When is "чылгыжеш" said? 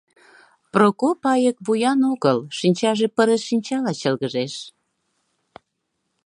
3.99-4.53